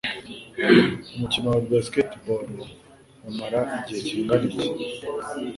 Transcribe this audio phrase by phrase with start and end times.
[1.13, 2.45] Umukino wa basketball
[3.29, 4.67] umara igihe kingana iki?